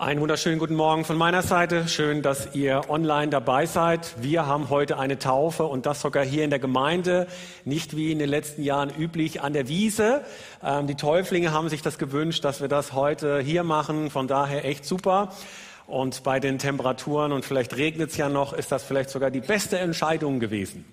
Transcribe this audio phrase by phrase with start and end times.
[0.00, 1.86] Einen wunderschönen guten Morgen von meiner Seite.
[1.86, 4.14] Schön, dass ihr online dabei seid.
[4.18, 7.26] Wir haben heute eine Taufe und das sogar hier in der Gemeinde,
[7.66, 10.24] nicht wie in den letzten Jahren üblich an der Wiese.
[10.64, 14.08] Ähm, die Täuflinge haben sich das gewünscht, dass wir das heute hier machen.
[14.08, 15.34] Von daher echt super.
[15.86, 19.42] Und bei den Temperaturen und vielleicht regnet es ja noch, ist das vielleicht sogar die
[19.42, 20.86] beste Entscheidung gewesen.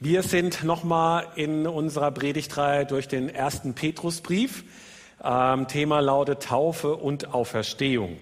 [0.00, 4.64] Wir sind nochmal in unserer Predigtreihe durch den ersten Petrusbrief.
[5.22, 8.16] Ähm, Thema lautet Taufe und Auferstehung.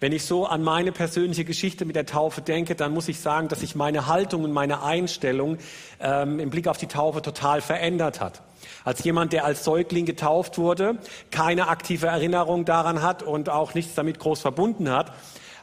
[0.00, 3.48] Wenn ich so an meine persönliche Geschichte mit der Taufe denke, dann muss ich sagen,
[3.48, 5.58] dass sich meine Haltung und meine Einstellung
[6.00, 8.42] ähm, im Blick auf die Taufe total verändert hat.
[8.84, 10.98] Als jemand, der als Säugling getauft wurde,
[11.30, 15.12] keine aktive Erinnerung daran hat und auch nichts damit groß verbunden hat,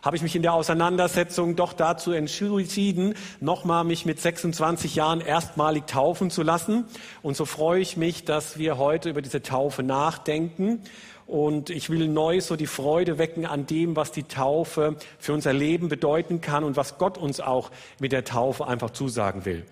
[0.02, 5.86] habe ich mich in der Auseinandersetzung doch dazu entschieden, nochmal mich mit 26 Jahren erstmalig
[5.86, 6.86] taufen zu lassen.
[7.22, 10.82] Und so freue ich mich, dass wir heute über diese Taufe nachdenken
[11.32, 15.54] und ich will neu so die Freude wecken an dem, was die Taufe für unser
[15.54, 19.64] Leben bedeuten kann und was Gott uns auch mit der Taufe einfach zusagen will.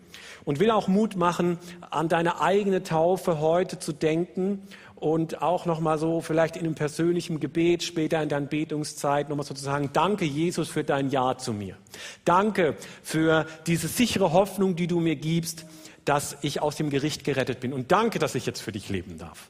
[0.46, 4.62] Und will auch Mut machen, an deine eigene Taufe heute zu denken
[4.96, 9.90] und auch nochmal so vielleicht in einem persönlichen Gebet später in der Betungszeit nochmal sozusagen,
[9.92, 11.76] danke Jesus für dein Ja zu mir.
[12.24, 15.66] Danke für diese sichere Hoffnung, die du mir gibst,
[16.06, 17.74] dass ich aus dem Gericht gerettet bin.
[17.74, 19.50] Und danke, dass ich jetzt für dich leben darf.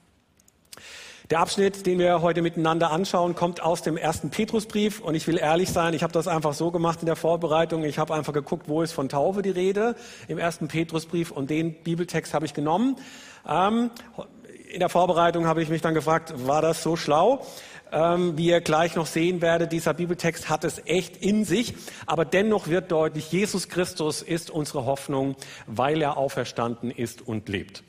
[1.29, 4.99] Der Abschnitt, den wir heute miteinander anschauen, kommt aus dem ersten Petrusbrief.
[4.99, 7.83] Und ich will ehrlich sein, ich habe das einfach so gemacht in der Vorbereitung.
[7.83, 9.95] Ich habe einfach geguckt, wo ist von Taufe die Rede
[10.27, 11.29] im ersten Petrusbrief.
[11.29, 12.95] Und den Bibeltext habe ich genommen.
[13.47, 13.91] Ähm,
[14.71, 17.45] in der Vorbereitung habe ich mich dann gefragt, war das so schlau?
[17.91, 21.75] Ähm, wie ihr gleich noch sehen werdet, dieser Bibeltext hat es echt in sich.
[22.07, 25.35] Aber dennoch wird deutlich, Jesus Christus ist unsere Hoffnung,
[25.67, 27.83] weil er auferstanden ist und lebt.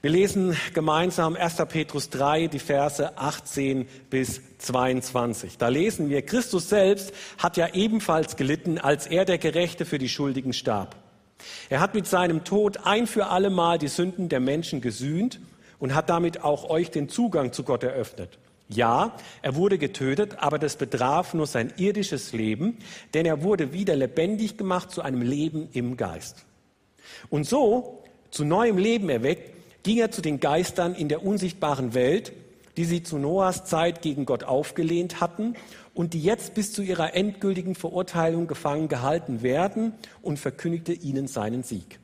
[0.00, 1.56] Wir lesen gemeinsam 1.
[1.68, 5.58] Petrus 3, die Verse 18 bis 22.
[5.58, 10.08] Da lesen wir, Christus selbst hat ja ebenfalls gelitten, als er der Gerechte für die
[10.08, 10.94] Schuldigen starb.
[11.68, 15.40] Er hat mit seinem Tod ein für allemal die Sünden der Menschen gesühnt
[15.80, 18.38] und hat damit auch euch den Zugang zu Gott eröffnet.
[18.68, 22.78] Ja, er wurde getötet, aber das betraf nur sein irdisches Leben,
[23.14, 26.46] denn er wurde wieder lebendig gemacht zu einem Leben im Geist.
[27.30, 32.32] Und so zu neuem Leben erweckt, ging er zu den Geistern in der unsichtbaren Welt,
[32.76, 35.54] die sie zu Noahs Zeit gegen Gott aufgelehnt hatten
[35.94, 41.64] und die jetzt bis zu ihrer endgültigen Verurteilung gefangen gehalten werden und verkündigte ihnen seinen
[41.64, 41.98] Sieg.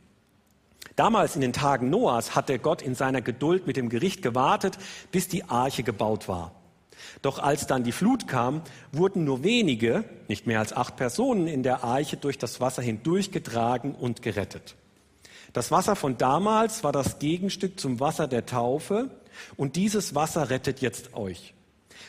[0.97, 4.79] Damals in den Tagen Noahs hatte Gott in seiner Geduld mit dem Gericht gewartet,
[5.13, 6.53] bis die Arche gebaut war.
[7.23, 8.63] Doch als dann die Flut kam,
[8.93, 13.95] wurden nur wenige, nicht mehr als acht Personen in der Arche durch das Wasser hindurchgetragen
[13.95, 14.77] und gerettet.
[15.55, 19.09] Das Wasser von damals war das Gegenstück zum Wasser der Taufe
[19.57, 21.55] und dieses Wasser rettet jetzt euch.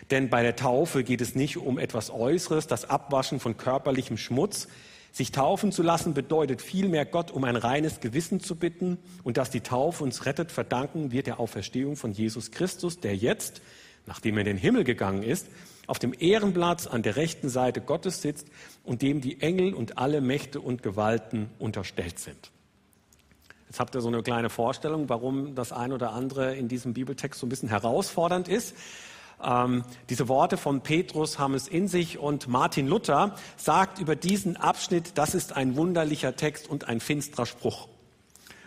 [0.09, 4.67] Denn bei der Taufe geht es nicht um etwas Äußeres, das Abwaschen von körperlichem Schmutz.
[5.11, 9.51] Sich taufen zu lassen bedeutet vielmehr Gott um ein reines Gewissen zu bitten und dass
[9.51, 13.62] die Taufe uns rettet, verdanken wir der Auferstehung von Jesus Christus, der jetzt,
[14.07, 15.45] nachdem er in den Himmel gegangen ist,
[15.85, 18.47] auf dem Ehrenplatz an der rechten Seite Gottes sitzt
[18.83, 22.51] und dem die Engel und alle Mächte und Gewalten unterstellt sind.
[23.67, 27.39] Jetzt habt ihr so eine kleine Vorstellung, warum das ein oder andere in diesem Bibeltext
[27.39, 28.75] so ein bisschen herausfordernd ist.
[29.44, 34.56] Ähm, diese Worte von Petrus haben es in sich und Martin Luther sagt über diesen
[34.56, 37.88] Abschnitt, das ist ein wunderlicher Text und ein finsterer Spruch.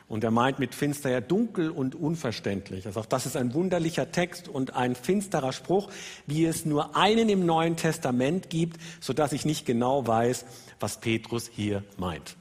[0.08, 2.86] Und er meint mit finster ja dunkel und unverständlich.
[2.86, 5.90] Er sagt, das ist ein wunderlicher Text und ein finsterer Spruch,
[6.26, 10.46] wie es nur einen im Neuen Testament gibt, so dass ich nicht genau weiß,
[10.80, 12.38] was Petrus hier meint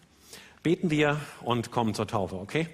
[0.64, 2.68] beten wir und kommen zur Taufe, okay?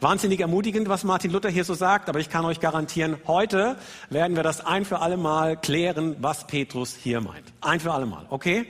[0.00, 3.76] Wahnsinnig ermutigend, was Martin Luther hier so sagt, aber ich kann euch garantieren, heute
[4.10, 7.52] werden wir das ein für alle Mal klären, was Petrus hier meint.
[7.60, 8.66] Ein für alle Mal, okay?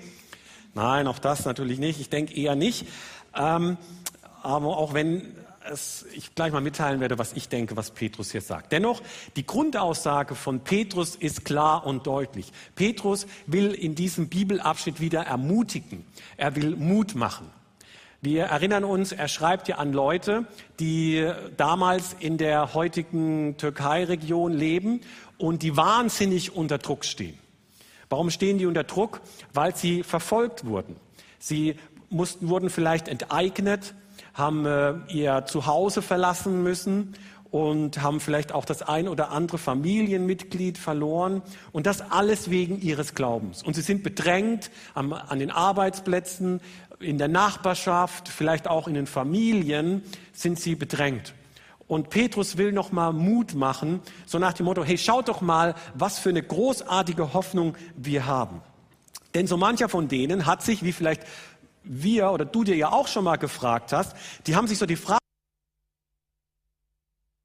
[0.75, 2.01] Nein, auch das natürlich nicht.
[2.01, 2.87] Ich denke eher nicht.
[3.35, 3.79] Ähm,
[4.43, 5.35] aber auch wenn
[5.69, 8.73] es, ich gleich mal mitteilen werde, was ich denke, was Petrus hier sagt.
[8.73, 9.03] Dennoch,
[9.37, 12.53] die Grundaussage von Petrus ist klar und deutlich.
[12.75, 16.05] Petrus will in diesem Bibelabschnitt wieder ermutigen.
[16.37, 17.51] Er will Mut machen.
[18.25, 20.47] Wir erinnern uns, er schreibt ja an Leute,
[20.81, 25.03] die damals in der heutigen Türkei-Region leben
[25.37, 27.39] und die wahnsinnig unter Druck stehen.
[28.09, 29.21] Warum stehen die unter Druck?
[29.53, 30.97] Weil sie verfolgt wurden.
[31.39, 31.77] Sie
[32.09, 33.93] mussten, wurden vielleicht enteignet,
[34.33, 37.17] haben äh, ihr Zuhause verlassen müssen
[37.51, 41.43] und haben vielleicht auch das ein oder andere Familienmitglied verloren
[41.73, 43.63] und das alles wegen ihres Glaubens.
[43.63, 46.61] Und sie sind bedrängt an, an den Arbeitsplätzen,
[47.01, 50.03] in der Nachbarschaft, vielleicht auch in den Familien
[50.33, 51.35] sind sie bedrängt.
[51.87, 56.19] Und Petrus will nochmal Mut machen, so nach dem Motto, hey, schaut doch mal, was
[56.19, 58.63] für eine großartige Hoffnung wir haben.
[59.35, 61.23] Denn so mancher von denen hat sich, wie vielleicht
[61.83, 64.97] wir oder du dir ja auch schon mal gefragt hast, die haben sich so die
[64.97, 65.24] Frage,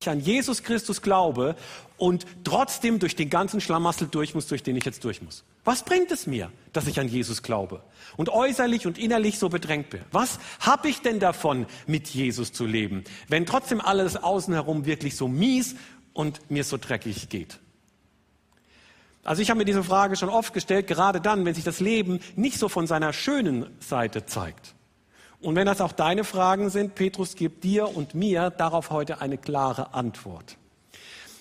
[0.02, 1.58] ich an Jesus Christus glaube
[1.98, 5.44] und trotzdem durch den ganzen Schlamassel durch muss, durch den ich jetzt durch muss.
[5.66, 7.84] Was bringt es mir, dass ich an Jesus glaube
[8.16, 10.00] und äußerlich und innerlich so bedrängt bin?
[10.14, 15.18] Was habe ich denn davon, mit Jesus zu leben, wenn trotzdem alles außen herum wirklich
[15.18, 15.76] so mies
[16.14, 17.60] und mir so dreckig geht?
[19.26, 22.22] Also ich habe mir diese Frage schon oft gestellt, gerade dann, wenn sich das Leben
[22.38, 24.76] nicht so von seiner schönen Seite zeigt.
[25.42, 29.38] Und wenn das auch deine Fragen sind, Petrus gibt dir und mir darauf heute eine
[29.38, 30.58] klare Antwort.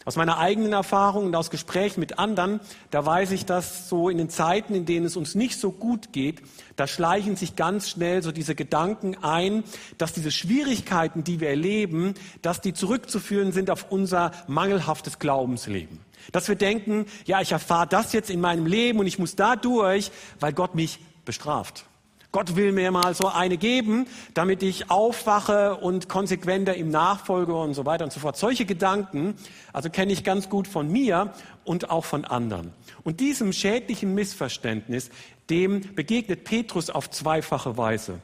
[0.05, 2.61] Aus meiner eigenen Erfahrung und aus Gesprächen mit anderen,
[2.91, 6.13] da weiß ich, dass so in den Zeiten, in denen es uns nicht so gut
[6.13, 6.41] geht,
[6.77, 9.65] da schleichen sich ganz schnell so diese Gedanken ein,
[9.99, 15.99] dass diese Schwierigkeiten, die wir erleben, dass die zurückzuführen sind auf unser mangelhaftes Glaubensleben.
[16.33, 19.57] Dass wir denken, ja, ich erfahre das jetzt in meinem Leben und ich muss da
[19.57, 20.11] durch,
[20.41, 21.85] weil Gott mich bestraft.
[22.31, 27.73] Gott will mir mal so eine geben, damit ich aufwache und konsequenter ihm nachfolge und
[27.73, 28.37] so weiter und so fort.
[28.37, 29.35] Solche Gedanken,
[29.73, 31.33] also kenne ich ganz gut von mir
[31.65, 32.73] und auch von anderen.
[33.03, 35.09] Und diesem schädlichen Missverständnis,
[35.49, 38.21] dem begegnet Petrus auf zweifache Weise.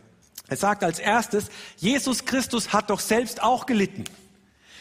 [0.48, 1.48] Er sagt als erstes,
[1.78, 4.04] Jesus Christus hat doch selbst auch gelitten.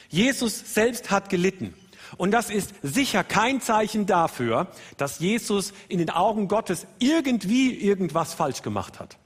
[0.09, 1.73] Jesus selbst hat gelitten.
[2.17, 4.67] Und das ist sicher kein Zeichen dafür,
[4.97, 9.17] dass Jesus in den Augen Gottes irgendwie irgendwas falsch gemacht hat.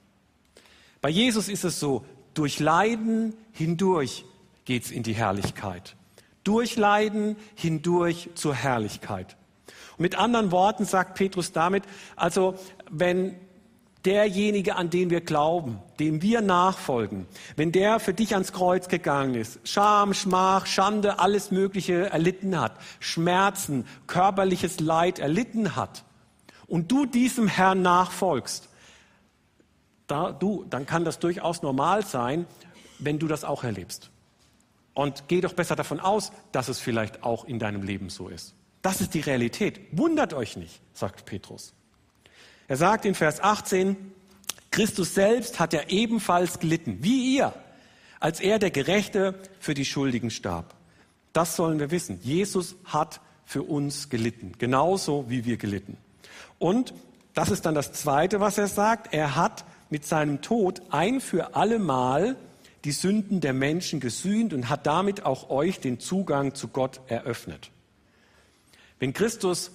[1.01, 4.25] Bei Jesus ist es so, durch Leiden hindurch
[4.65, 5.95] geht's in die Herrlichkeit.
[6.43, 9.35] Durch Leiden hindurch zur Herrlichkeit.
[9.97, 11.83] Und mit anderen Worten sagt Petrus damit,
[12.15, 12.55] also
[12.89, 13.35] wenn
[14.07, 17.27] derjenige, an den wir glauben, dem wir nachfolgen,
[17.57, 22.71] wenn der für dich ans Kreuz gegangen ist, Scham, Schmach, Schande, alles Mögliche erlitten hat,
[23.01, 26.05] Schmerzen, körperliches Leid erlitten hat,
[26.67, 28.69] und du diesem Herrn nachfolgst,
[30.07, 32.45] da, du, dann kann das durchaus normal sein,
[32.99, 34.09] wenn du das auch erlebst.
[34.93, 38.55] Und geh doch besser davon aus, dass es vielleicht auch in deinem Leben so ist.
[38.81, 39.79] Das ist die Realität.
[39.91, 41.73] Wundert euch nicht, sagt Petrus.
[42.67, 43.95] Er sagt in Vers 18,
[44.71, 47.53] Christus selbst hat ja ebenfalls gelitten, wie ihr,
[48.19, 50.75] als er der Gerechte für die Schuldigen starb.
[51.31, 52.19] Das sollen wir wissen.
[52.21, 55.97] Jesus hat für uns gelitten, genauso wie wir gelitten.
[56.59, 56.93] Und
[57.33, 59.13] das ist dann das Zweite, was er sagt.
[59.13, 62.35] Er hat mit seinem Tod ein für allemal
[62.83, 67.69] die Sünden der Menschen gesühnt und hat damit auch euch den Zugang zu Gott eröffnet.
[68.99, 69.71] Wenn Christus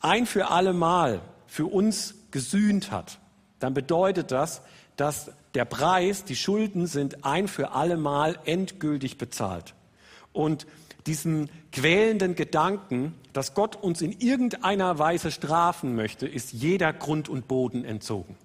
[0.00, 3.18] ein für allemal für uns gesühnt hat,
[3.58, 4.62] dann bedeutet das,
[4.96, 9.74] dass der Preis, die Schulden sind ein für allemal endgültig bezahlt.
[10.32, 10.66] Und
[11.06, 17.48] diesen quälenden Gedanken, dass Gott uns in irgendeiner Weise strafen möchte, ist jeder Grund und
[17.48, 18.36] Boden entzogen.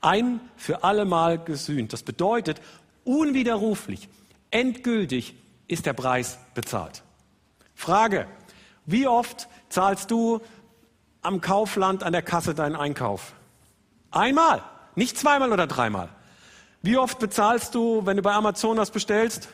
[0.00, 1.92] Ein für allemal gesühnt.
[1.92, 2.60] Das bedeutet,
[3.04, 4.08] unwiderruflich,
[4.50, 5.34] endgültig
[5.66, 7.02] ist der Preis bezahlt.
[7.74, 8.26] Frage,
[8.86, 10.40] wie oft zahlst du
[11.22, 13.32] am Kaufland an der Kasse deinen Einkauf?
[14.10, 14.62] Einmal,
[14.94, 16.08] nicht zweimal oder dreimal.
[16.82, 19.48] Wie oft bezahlst du, wenn du bei Amazon was bestellst?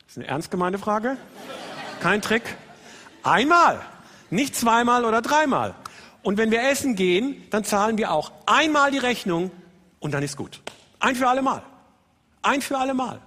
[0.00, 1.16] Das ist eine ernst gemeinte Frage.
[2.00, 2.42] Kein Trick.
[3.22, 3.80] Einmal,
[4.30, 5.74] nicht zweimal oder dreimal.
[6.22, 9.50] Und wenn wir essen gehen, dann zahlen wir auch einmal die Rechnung
[10.00, 10.60] und dann ist gut.
[10.98, 11.62] Ein für alle Mal.
[12.42, 13.20] Ein für alle Mal.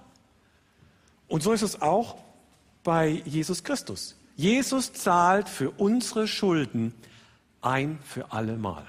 [1.28, 2.16] Und so ist es auch
[2.82, 4.17] bei Jesus Christus.
[4.38, 6.94] Jesus zahlt für unsere Schulden
[7.60, 8.86] ein für alle Mal.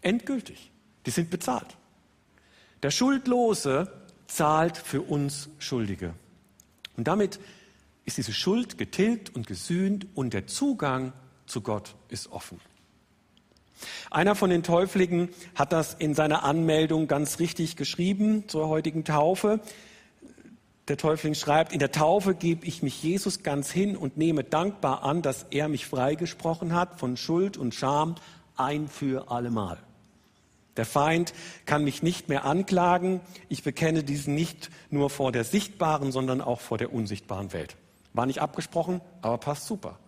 [0.00, 0.70] Endgültig.
[1.06, 1.76] Die sind bezahlt.
[2.84, 3.92] Der Schuldlose
[4.28, 6.14] zahlt für uns Schuldige.
[6.96, 7.40] Und damit
[8.04, 11.12] ist diese Schuld getilgt und gesühnt und der Zugang
[11.46, 12.60] zu Gott ist offen.
[14.08, 19.58] Einer von den Täufligen hat das in seiner Anmeldung ganz richtig geschrieben zur heutigen Taufe.
[20.88, 25.04] Der Täufling schreibt, in der Taufe gebe ich mich Jesus ganz hin und nehme dankbar
[25.04, 28.16] an, dass er mich freigesprochen hat von Schuld und Scham
[28.56, 29.78] ein für allemal.
[30.76, 31.34] Der Feind
[31.66, 33.20] kann mich nicht mehr anklagen.
[33.48, 37.76] Ich bekenne diesen nicht nur vor der sichtbaren, sondern auch vor der unsichtbaren Welt.
[38.12, 39.98] War nicht abgesprochen, aber passt super.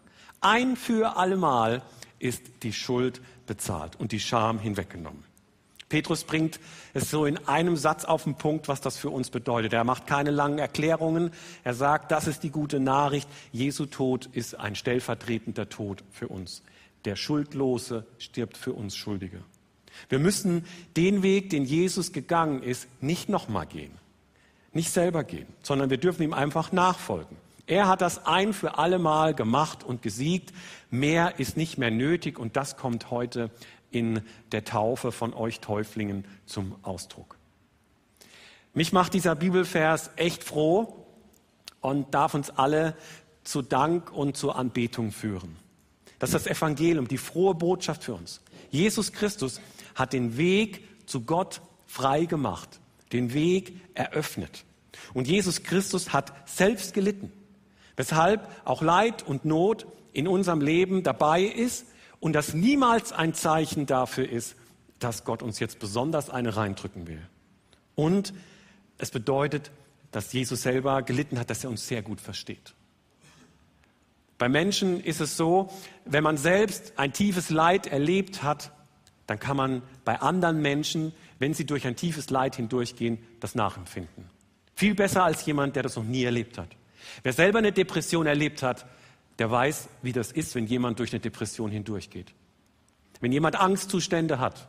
[0.40, 1.82] Ein für allemal
[2.18, 5.24] ist die Schuld bezahlt und die Scham hinweggenommen.
[5.94, 6.58] Petrus bringt
[6.92, 9.72] es so in einem Satz auf den Punkt, was das für uns bedeutet.
[9.74, 11.30] Er macht keine langen Erklärungen.
[11.62, 13.28] Er sagt, das ist die gute Nachricht.
[13.52, 16.64] Jesu Tod ist ein stellvertretender Tod für uns.
[17.04, 19.38] Der Schuldlose stirbt für uns Schuldige.
[20.08, 20.64] Wir müssen
[20.96, 23.92] den Weg, den Jesus gegangen ist, nicht nochmal gehen.
[24.72, 27.36] Nicht selber gehen, sondern wir dürfen ihm einfach nachfolgen.
[27.68, 30.52] Er hat das ein für alle Mal gemacht und gesiegt.
[30.90, 33.52] Mehr ist nicht mehr nötig und das kommt heute
[33.94, 34.22] in
[34.52, 37.36] der Taufe von euch Täuflingen zum Ausdruck.
[38.72, 41.06] Mich macht dieser Bibelvers echt froh
[41.80, 42.96] und darf uns alle
[43.44, 45.56] zu Dank und zur Anbetung führen.
[46.18, 48.40] Das ist das Evangelium, die frohe Botschaft für uns.
[48.70, 49.60] Jesus Christus
[49.94, 52.80] hat den Weg zu Gott frei gemacht,
[53.12, 54.64] den Weg eröffnet.
[55.12, 57.30] Und Jesus Christus hat selbst gelitten,
[57.96, 61.86] weshalb auch Leid und Not in unserem Leben dabei ist
[62.24, 64.56] und das niemals ein Zeichen dafür ist,
[64.98, 67.20] dass Gott uns jetzt besonders eine reindrücken will.
[67.96, 68.32] Und
[68.96, 69.70] es bedeutet,
[70.10, 72.72] dass Jesus selber gelitten hat, dass er uns sehr gut versteht.
[74.38, 75.68] Bei Menschen ist es so,
[76.06, 78.72] wenn man selbst ein tiefes Leid erlebt hat,
[79.26, 84.30] dann kann man bei anderen Menschen, wenn sie durch ein tiefes Leid hindurchgehen, das nachempfinden.
[84.74, 86.68] Viel besser als jemand, der das noch nie erlebt hat.
[87.22, 88.86] Wer selber eine Depression erlebt hat,
[89.38, 92.32] der weiß, wie das ist, wenn jemand durch eine Depression hindurchgeht.
[93.20, 94.68] Wenn jemand Angstzustände hat,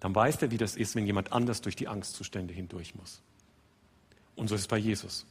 [0.00, 3.22] dann weiß er, wie das ist, wenn jemand anders durch die Angstzustände hindurch muss.
[4.36, 5.26] Und so ist es bei Jesus.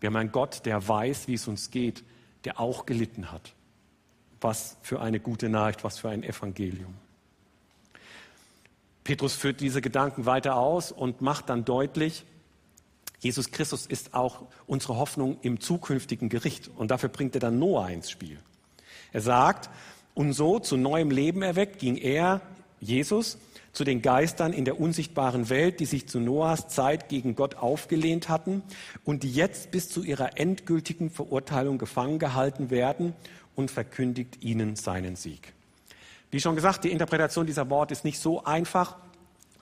[0.00, 2.02] Wir haben einen Gott, der weiß, wie es uns geht,
[2.44, 3.54] der auch gelitten hat.
[4.40, 6.94] Was für eine gute Nachricht, was für ein Evangelium.
[9.04, 12.24] Petrus führt diese Gedanken weiter aus und macht dann deutlich,
[13.22, 16.68] Jesus Christus ist auch unsere Hoffnung im zukünftigen Gericht.
[16.76, 18.36] Und dafür bringt er dann Noah ins Spiel.
[19.12, 19.70] Er sagt,
[20.12, 22.40] und so zu neuem Leben erweckt ging er,
[22.80, 23.38] Jesus,
[23.72, 28.28] zu den Geistern in der unsichtbaren Welt, die sich zu Noahs Zeit gegen Gott aufgelehnt
[28.28, 28.64] hatten
[29.04, 33.14] und die jetzt bis zu ihrer endgültigen Verurteilung gefangen gehalten werden
[33.54, 35.52] und verkündigt ihnen seinen Sieg.
[36.32, 38.96] Wie schon gesagt, die Interpretation dieser Worte ist nicht so einfach.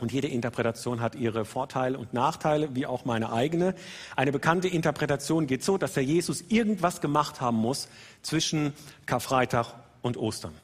[0.00, 3.74] Und jede Interpretation hat ihre Vorteile und Nachteile, wie auch meine eigene.
[4.16, 7.88] Eine bekannte Interpretation geht so, dass der Jesus irgendwas gemacht haben muss
[8.22, 8.72] zwischen
[9.06, 10.54] Karfreitag und Ostern.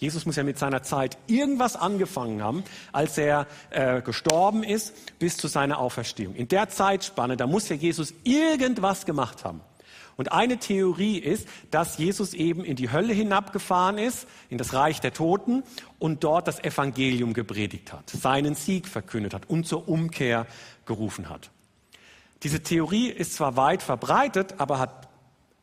[0.00, 5.36] Jesus muss ja mit seiner Zeit irgendwas angefangen haben, als er äh, gestorben ist, bis
[5.36, 6.34] zu seiner Auferstehung.
[6.34, 9.60] In der Zeitspanne, da muss ja Jesus irgendwas gemacht haben.
[10.20, 15.00] Und eine Theorie ist, dass Jesus eben in die Hölle hinabgefahren ist, in das Reich
[15.00, 15.62] der Toten
[15.98, 20.46] und dort das Evangelium gepredigt hat, seinen Sieg verkündet hat und zur Umkehr
[20.84, 21.50] gerufen hat.
[22.42, 25.08] Diese Theorie ist zwar weit verbreitet, aber hat,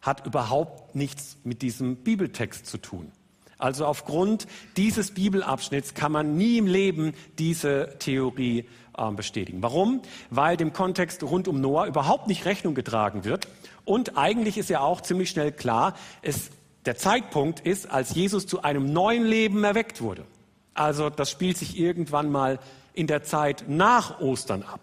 [0.01, 3.11] hat überhaupt nichts mit diesem Bibeltext zu tun.
[3.59, 8.65] Also aufgrund dieses Bibelabschnitts kann man nie im Leben diese Theorie
[8.97, 9.61] äh, bestätigen.
[9.61, 10.01] Warum?
[10.31, 13.47] Weil dem Kontext rund um Noah überhaupt nicht Rechnung getragen wird.
[13.87, 16.49] Und eigentlich ist ja auch ziemlich schnell klar, es,
[16.85, 20.25] der Zeitpunkt ist, als Jesus zu einem neuen Leben erweckt wurde.
[20.73, 22.59] Also das spielt sich irgendwann mal
[22.93, 24.81] in der Zeit nach Ostern ab.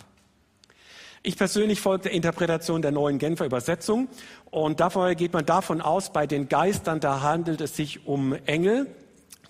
[1.23, 4.08] Ich persönlich folge der Interpretation der neuen Genfer Übersetzung
[4.50, 8.87] und dafür geht man davon aus, bei den Geistern, da handelt es sich um Engel,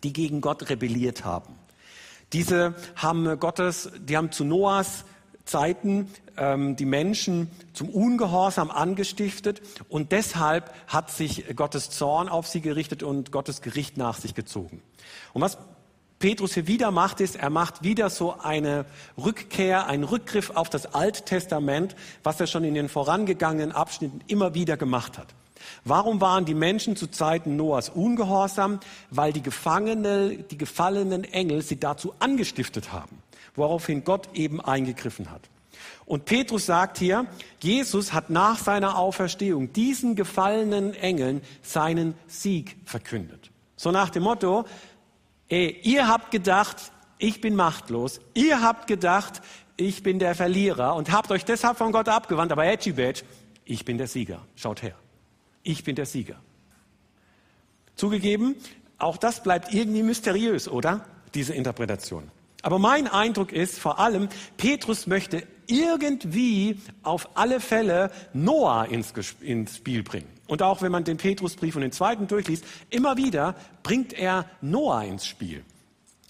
[0.02, 1.54] die gegen Gott rebelliert haben.
[2.32, 5.04] Diese haben Gottes, die haben zu Noahs
[5.44, 12.60] Zeiten ähm, die Menschen zum Ungehorsam angestiftet und deshalb hat sich Gottes Zorn auf sie
[12.60, 14.82] gerichtet und Gottes Gericht nach sich gezogen.
[15.32, 15.58] Und was
[16.18, 18.86] Petrus hier wieder macht, ist, er macht wieder so eine
[19.18, 24.76] Rückkehr, einen Rückgriff auf das Alttestament, was er schon in den vorangegangenen Abschnitten immer wieder
[24.76, 25.26] gemacht hat.
[25.84, 28.80] Warum waren die Menschen zu Zeiten Noahs ungehorsam?
[29.10, 33.18] Weil die Gefangene, die gefallenen Engel sie dazu angestiftet haben,
[33.54, 35.48] woraufhin Gott eben eingegriffen hat.
[36.06, 37.26] Und Petrus sagt hier,
[37.60, 43.50] Jesus hat nach seiner Auferstehung diesen gefallenen Engeln seinen Sieg verkündet.
[43.76, 44.64] So nach dem Motto,
[45.48, 48.20] Ey, ihr habt gedacht, ich bin machtlos.
[48.34, 49.42] Ihr habt gedacht,
[49.76, 52.52] ich bin der Verlierer und habt euch deshalb von Gott abgewandt.
[52.52, 53.24] Aber Etchibet,
[53.64, 54.40] ich bin der Sieger.
[54.56, 54.94] Schaut her.
[55.62, 56.36] Ich bin der Sieger.
[57.94, 58.56] Zugegeben,
[58.98, 61.06] auch das bleibt irgendwie mysteriös, oder?
[61.34, 62.30] Diese Interpretation.
[62.64, 69.76] Aber mein Eindruck ist vor allem, Petrus möchte irgendwie auf alle Fälle Noah ins, ins
[69.76, 70.28] Spiel bringen.
[70.46, 75.04] Und auch wenn man den Petrusbrief und den zweiten durchliest, immer wieder bringt er Noah
[75.04, 75.62] ins Spiel.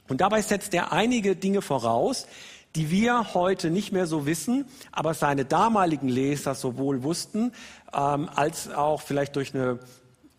[0.09, 2.27] Und dabei setzt er einige Dinge voraus,
[2.75, 7.53] die wir heute nicht mehr so wissen, aber seine damaligen Leser sowohl wussten,
[7.93, 9.79] ähm, als auch vielleicht durch eine,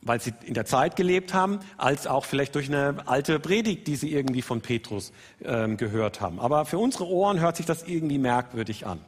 [0.06, 3.98] weil sie in der Zeit gelebt haben, als auch vielleicht durch eine alte Predigt, die
[3.98, 5.12] sie irgendwie von Petrus
[5.44, 6.40] ähm, gehört haben.
[6.40, 9.00] Aber für unsere Ohren hört sich das irgendwie merkwürdig an.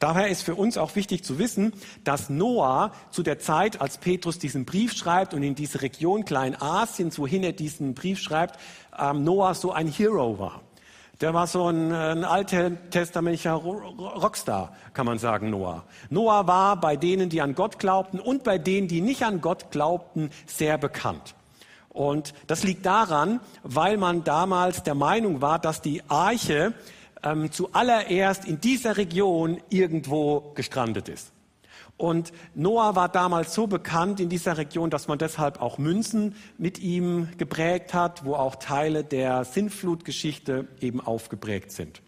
[0.00, 1.72] Daher ist für uns auch wichtig zu wissen,
[2.02, 7.16] dass Noah zu der Zeit, als Petrus diesen Brief schreibt und in diese Region Kleinasien,
[7.16, 8.58] wohin er diesen Brief schreibt,
[8.98, 10.60] ähm, Noah so ein Hero war.
[11.22, 15.84] Der war so ein, ein alttestamentlicher Rockstar, kann man sagen, Noah.
[16.10, 19.70] Noah war bei denen, die an Gott glaubten und bei denen, die nicht an Gott
[19.70, 21.36] glaubten, sehr bekannt.
[21.90, 26.74] Und das liegt daran, weil man damals der Meinung war, dass die Arche
[27.22, 31.31] ähm, zuallererst in dieser Region irgendwo gestrandet ist.
[32.02, 36.80] Und Noah war damals so bekannt in dieser Region, dass man deshalb auch Münzen mit
[36.80, 42.02] ihm geprägt hat, wo auch Teile der Sintflutgeschichte eben aufgeprägt sind.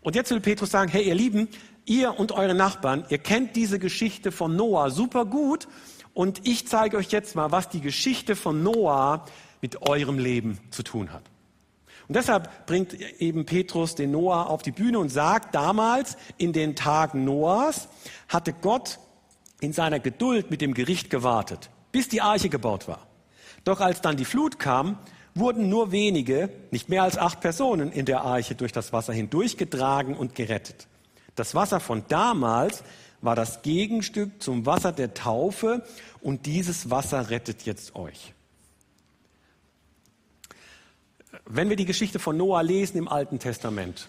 [0.00, 1.48] Und jetzt will Petrus sagen, hey ihr Lieben,
[1.84, 5.68] ihr und eure Nachbarn, ihr kennt diese Geschichte von Noah super gut
[6.14, 9.26] und ich zeige euch jetzt mal, was die Geschichte von Noah
[9.60, 11.24] mit eurem Leben zu tun hat.
[12.08, 16.74] Und deshalb bringt eben Petrus den Noah auf die Bühne und sagt, damals in den
[16.74, 17.88] Tagen Noahs
[18.26, 18.98] hatte Gott
[19.60, 23.06] in seiner Geduld mit dem Gericht gewartet, bis die Arche gebaut war.
[23.64, 24.98] Doch als dann die Flut kam,
[25.34, 30.16] wurden nur wenige, nicht mehr als acht Personen in der Arche durch das Wasser hindurchgetragen
[30.16, 30.86] und gerettet.
[31.36, 32.82] Das Wasser von damals
[33.20, 35.84] war das Gegenstück zum Wasser der Taufe
[36.20, 38.34] und dieses Wasser rettet jetzt euch.
[41.44, 44.08] Wenn wir die Geschichte von Noah lesen im Alten Testament,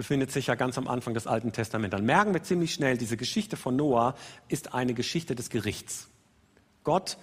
[0.00, 3.18] befindet sich ja ganz am Anfang des Alten Testaments, dann merken wir ziemlich schnell, diese
[3.18, 4.14] Geschichte von Noah
[4.48, 6.08] ist eine Geschichte des Gerichts.
[6.84, 7.18] Gott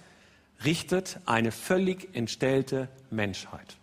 [0.64, 3.76] richtet eine völlig entstellte Menschheit.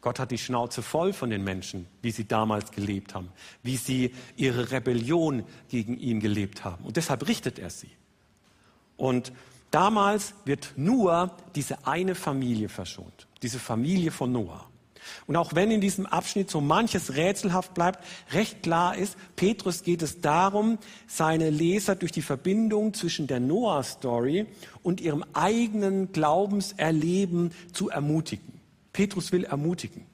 [0.00, 3.28] Gott hat die Schnauze voll von den Menschen, wie sie damals gelebt haben,
[3.62, 6.84] wie sie ihre Rebellion gegen ihn gelebt haben.
[6.84, 7.90] Und deshalb richtet er sie.
[8.96, 9.32] Und
[9.70, 14.64] damals wird nur diese eine Familie verschont diese Familie von Noah.
[15.26, 20.02] Und auch wenn in diesem Abschnitt so manches rätselhaft bleibt, recht klar ist, Petrus geht
[20.02, 24.46] es darum, seine Leser durch die Verbindung zwischen der Noah-Story
[24.82, 28.60] und ihrem eigenen Glaubenserleben zu ermutigen.
[28.92, 30.06] Petrus will ermutigen.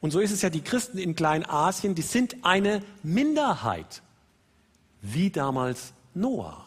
[0.00, 4.02] Und so ist es ja, die Christen in Kleinasien, die sind eine Minderheit,
[5.02, 6.66] wie damals Noah.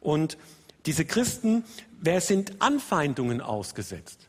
[0.00, 0.36] Und
[0.84, 1.64] diese Christen,
[2.00, 4.25] wer sind Anfeindungen ausgesetzt?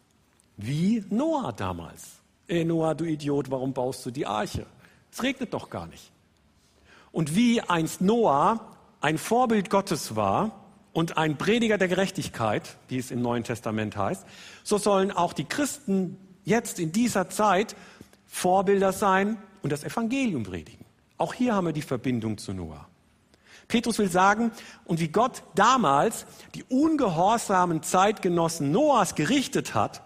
[0.57, 2.17] Wie Noah damals.
[2.47, 4.65] Ey Noah, du Idiot, warum baust du die Arche?
[5.11, 6.11] Es regnet doch gar nicht.
[7.11, 8.59] Und wie einst Noah
[8.99, 14.25] ein Vorbild Gottes war und ein Prediger der Gerechtigkeit, wie es im Neuen Testament heißt,
[14.63, 17.75] so sollen auch die Christen jetzt in dieser Zeit
[18.25, 20.85] Vorbilder sein und das Evangelium predigen.
[21.17, 22.87] Auch hier haben wir die Verbindung zu Noah.
[23.67, 24.51] Petrus will sagen,
[24.85, 30.01] und wie Gott damals die ungehorsamen Zeitgenossen Noahs gerichtet hat,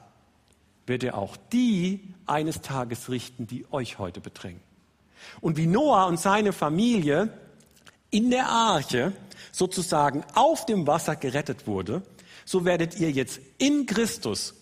[0.92, 4.60] wird er auch die eines Tages richten, die euch heute bedrängen.
[5.40, 7.30] Und wie Noah und seine Familie
[8.10, 9.14] in der Arche
[9.54, 12.02] sozusagen auf dem Wasser gerettet wurde,
[12.44, 14.54] so werdet ihr jetzt in Christus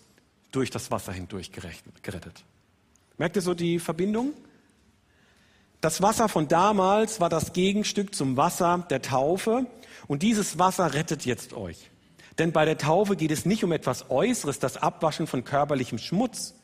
[0.52, 2.44] durch das Wasser hindurch gerettet.
[3.18, 4.32] Merkt ihr so die Verbindung?
[5.80, 9.66] Das Wasser von damals war das Gegenstück zum Wasser der Taufe
[10.06, 11.90] und dieses Wasser rettet jetzt euch.
[12.38, 16.54] Denn bei der Taufe geht es nicht um etwas Äußeres, das Abwaschen von körperlichem Schmutz.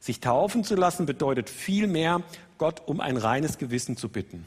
[0.00, 2.22] Sich taufen zu lassen bedeutet vielmehr,
[2.58, 4.46] Gott um ein reines Gewissen zu bitten.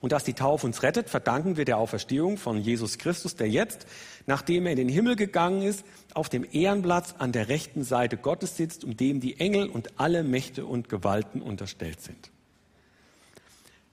[0.00, 3.86] Und dass die Taufe uns rettet, verdanken wir der Auferstehung von Jesus Christus, der jetzt,
[4.26, 8.56] nachdem er in den Himmel gegangen ist, auf dem Ehrenplatz an der rechten Seite Gottes
[8.56, 12.30] sitzt, um dem die Engel und alle Mächte und Gewalten unterstellt sind.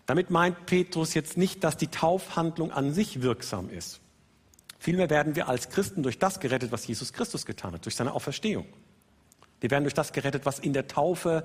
[0.06, 4.00] Damit meint Petrus jetzt nicht, dass die Taufhandlung an sich wirksam ist.
[4.88, 8.14] Vielmehr werden wir als Christen durch das gerettet, was Jesus Christus getan hat, durch seine
[8.14, 8.66] Auferstehung.
[9.60, 11.44] Wir werden durch das gerettet, was in der Taufe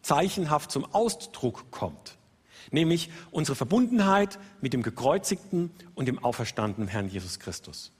[0.00, 2.16] zeichenhaft zum Ausdruck kommt.
[2.70, 7.92] Nämlich unsere Verbundenheit mit dem gekreuzigten und dem auferstandenen Herrn Jesus Christus.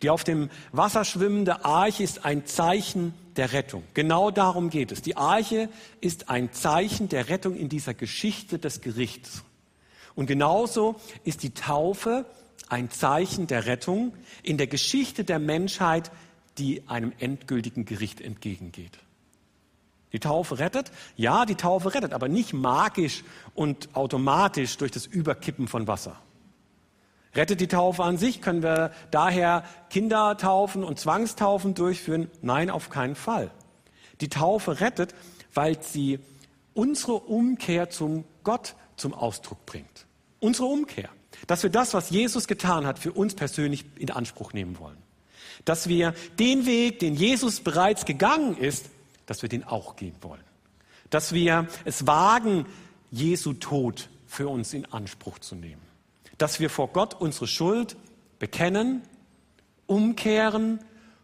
[0.00, 3.82] Die auf dem Wasser schwimmende Arche ist ein Zeichen der Rettung.
[3.94, 5.02] Genau darum geht es.
[5.02, 5.68] Die Arche
[6.00, 9.42] ist ein Zeichen der Rettung in dieser Geschichte des Gerichts.
[10.14, 12.26] Und genauso ist die Taufe
[12.68, 16.10] ein Zeichen der Rettung in der Geschichte der Menschheit,
[16.58, 18.98] die einem endgültigen Gericht entgegengeht.
[20.12, 20.90] Die Taufe rettet?
[21.16, 23.22] Ja, die Taufe rettet, aber nicht magisch
[23.54, 26.16] und automatisch durch das Überkippen von Wasser.
[27.34, 28.42] Rettet die Taufe an sich?
[28.42, 32.28] Können wir daher Kindertaufen und Zwangstaufen durchführen?
[32.42, 33.52] Nein, auf keinen Fall.
[34.20, 35.14] Die Taufe rettet,
[35.54, 36.18] weil sie
[36.74, 40.06] unsere Umkehr zum Gott zum Ausdruck bringt.
[40.40, 41.08] Unsere Umkehr.
[41.46, 44.98] Dass wir das, was Jesus getan hat, für uns persönlich in Anspruch nehmen wollen.
[45.64, 48.86] Dass wir den Weg, den Jesus bereits gegangen ist,
[49.26, 50.42] dass wir den auch gehen wollen.
[51.10, 52.66] Dass wir es wagen,
[53.10, 55.82] Jesu Tod für uns in Anspruch zu nehmen.
[56.38, 57.96] Dass wir vor Gott unsere Schuld
[58.38, 59.02] bekennen,
[59.86, 60.80] umkehren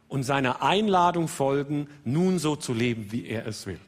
[0.09, 3.81] und seiner Einladung folgen, nun so zu leben, wie er es will.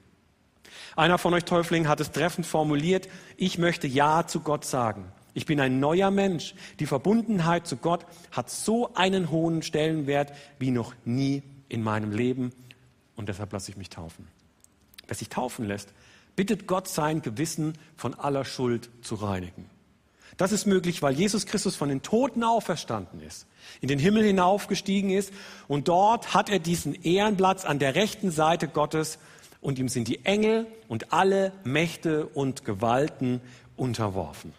[0.97, 5.13] Einer von euch Täuflingen hat es treffend formuliert, ich möchte Ja zu Gott sagen.
[5.35, 6.55] Ich bin ein neuer Mensch.
[6.81, 12.53] Die Verbundenheit zu Gott hat so einen hohen Stellenwert wie noch nie in meinem Leben
[13.17, 14.27] und deshalb lasse ich mich taufen.
[15.07, 15.93] Wer sich taufen lässt,
[16.37, 19.69] bittet Gott sein Gewissen von aller Schuld zu reinigen.
[20.37, 23.47] Das ist möglich, weil Jesus Christus von den Toten auferstanden ist,
[23.81, 25.33] in den Himmel hinaufgestiegen ist
[25.67, 29.19] und dort hat er diesen Ehrenplatz an der rechten Seite Gottes
[29.61, 33.41] und ihm sind die Engel und alle Mächte und Gewalten
[33.77, 34.55] unterworfen.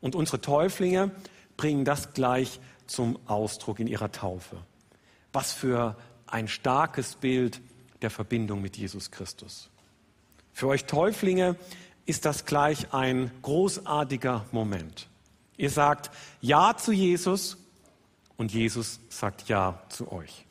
[0.00, 1.10] Und unsere Täuflinge
[1.56, 4.56] bringen das gleich zum Ausdruck in ihrer Taufe.
[5.32, 7.60] Was für ein starkes Bild
[8.02, 9.70] der Verbindung mit Jesus Christus.
[10.52, 11.56] Für euch Täuflinge
[12.06, 15.08] ist das gleich ein großartiger Moment.
[15.56, 17.58] Ihr sagt Ja zu Jesus
[18.36, 20.46] und Jesus sagt Ja zu euch.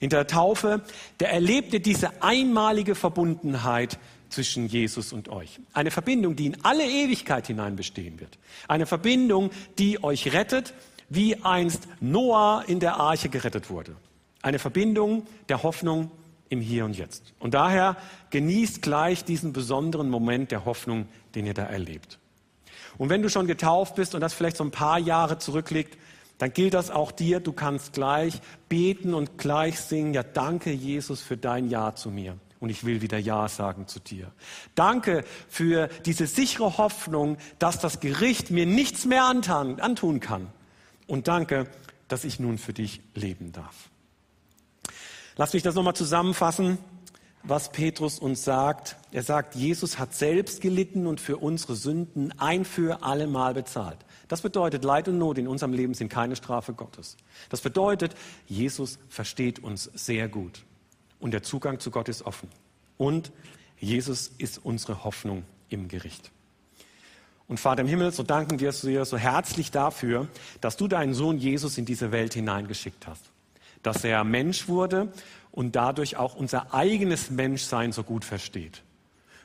[0.00, 0.82] In der Taufe,
[1.20, 5.60] der erlebt ihr diese einmalige Verbundenheit zwischen Jesus und euch.
[5.72, 8.38] Eine Verbindung, die in alle Ewigkeit hinein bestehen wird.
[8.68, 10.74] Eine Verbindung, die euch rettet,
[11.08, 13.96] wie einst Noah in der Arche gerettet wurde.
[14.42, 16.10] Eine Verbindung der Hoffnung
[16.48, 17.34] im Hier und Jetzt.
[17.38, 17.96] Und daher
[18.30, 22.18] genießt gleich diesen besonderen Moment der Hoffnung, den ihr da erlebt.
[22.98, 25.98] Und wenn du schon getauft bist und das vielleicht so ein paar Jahre zurückliegt,
[26.38, 27.40] dann gilt das auch dir.
[27.40, 32.36] Du kannst gleich beten und gleich singen, ja danke Jesus für dein Ja zu mir.
[32.60, 34.32] Und ich will wieder Ja sagen zu dir.
[34.74, 40.48] Danke für diese sichere Hoffnung, dass das Gericht mir nichts mehr antun kann.
[41.06, 41.68] Und danke,
[42.08, 43.90] dass ich nun für dich leben darf.
[45.36, 46.78] Lass mich das nochmal zusammenfassen,
[47.42, 48.96] was Petrus uns sagt.
[49.12, 53.98] Er sagt, Jesus hat selbst gelitten und für unsere Sünden ein für alle Mal bezahlt.
[54.28, 57.16] Das bedeutet, Leid und Not in unserem Leben sind keine Strafe Gottes.
[57.50, 58.16] Das bedeutet,
[58.46, 60.64] Jesus versteht uns sehr gut
[61.20, 62.48] und der Zugang zu Gott ist offen.
[62.98, 63.32] Und
[63.78, 66.30] Jesus ist unsere Hoffnung im Gericht.
[67.48, 70.28] Und Vater im Himmel, so danken wir dir so herzlich dafür,
[70.60, 73.30] dass du deinen Sohn Jesus in diese Welt hineingeschickt hast
[73.86, 75.12] dass er Mensch wurde
[75.52, 78.82] und dadurch auch unser eigenes Menschsein so gut versteht.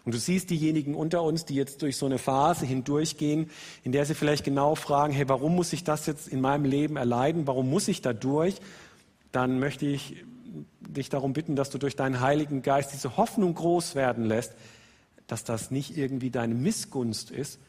[0.03, 3.51] Und du siehst diejenigen unter uns, die jetzt durch so eine Phase hindurchgehen,
[3.83, 6.97] in der sie vielleicht genau fragen, hey, warum muss ich das jetzt in meinem Leben
[6.97, 7.45] erleiden?
[7.45, 8.55] Warum muss ich da durch?
[9.31, 10.25] Dann möchte ich
[10.81, 14.53] dich darum bitten, dass du durch deinen Heiligen Geist diese Hoffnung groß werden lässt,
[15.27, 17.59] dass das nicht irgendwie deine Missgunst ist,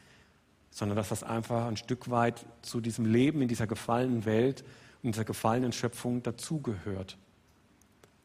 [0.69, 4.63] sondern dass das einfach ein Stück weit zu diesem Leben in dieser gefallenen Welt
[5.03, 7.17] in dieser gefallenen Schöpfung dazugehört.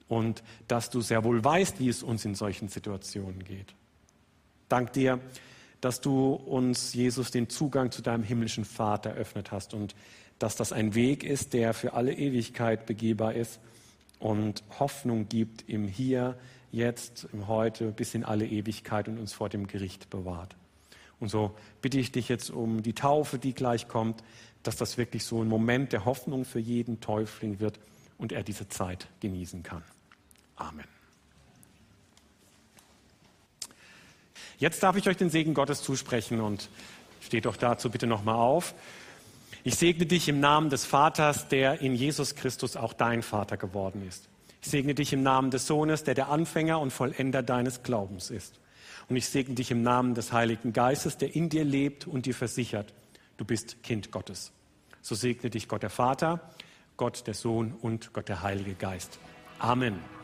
[0.07, 3.75] Und dass du sehr wohl weißt, wie es uns in solchen Situationen geht.
[4.69, 5.21] Dank dir,
[5.81, 9.95] dass du uns, Jesus, den Zugang zu deinem himmlischen Vater eröffnet hast und
[10.39, 13.61] dass das ein Weg ist, der für alle Ewigkeit begehbar ist
[14.19, 16.39] und Hoffnung gibt im Hier,
[16.71, 20.55] Jetzt, im Heute bis in alle Ewigkeit und uns vor dem Gericht bewahrt.
[21.19, 24.23] Und so bitte ich dich jetzt um die Taufe, die gleich kommt,
[24.63, 27.79] dass das wirklich so ein Moment der Hoffnung für jeden Täufling wird
[28.19, 29.83] und er diese Zeit genießen kann.
[30.57, 30.85] Amen.
[34.59, 36.69] Jetzt darf ich euch den Segen Gottes zusprechen und
[37.21, 38.75] steht doch dazu bitte nochmal auf.
[39.65, 44.07] Ich segne dich im Namen des Vaters, der in Jesus Christus auch dein Vater geworden
[44.07, 44.29] ist.
[44.63, 48.61] Ich segne dich im Namen des Sohnes, der der Anfänger und Vollender deines Glaubens ist.
[49.09, 52.35] Und ich segne dich im Namen des Heiligen Geistes, der in dir lebt und dir
[52.35, 52.93] versichert,
[53.37, 54.53] du bist Kind Gottes.
[55.01, 56.41] So segne dich Gott der Vater,
[56.97, 59.19] Gott der Sohn und Gott der Heilige Geist.
[59.59, 60.18] Amen.